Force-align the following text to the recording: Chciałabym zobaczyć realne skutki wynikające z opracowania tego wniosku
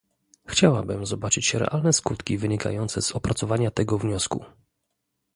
Chciałabym 0.47 1.05
zobaczyć 1.05 1.53
realne 1.53 1.93
skutki 1.93 2.37
wynikające 2.37 3.01
z 3.01 3.11
opracowania 3.11 3.71
tego 3.71 3.97
wniosku 3.97 4.45